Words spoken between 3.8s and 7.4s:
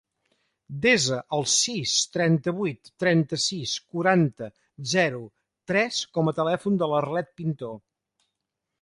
quaranta, zero, tres com a telèfon de l'Arlet